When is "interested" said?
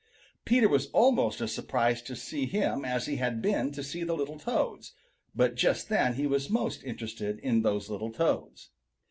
6.83-7.37